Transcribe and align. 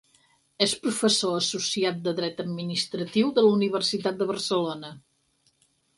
És 0.65 0.71
professor 0.85 1.35
associat 1.41 1.99
de 2.07 2.15
dret 2.21 2.41
administratiu 2.45 3.31
de 3.39 3.47
la 3.49 3.53
Universitat 3.61 4.19
de 4.23 4.29
Barcelona. 4.33 4.95